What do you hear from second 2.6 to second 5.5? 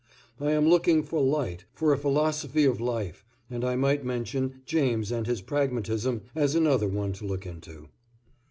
of life, and I might mention James and his